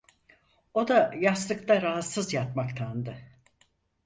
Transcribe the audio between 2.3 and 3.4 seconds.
yatmaktandı.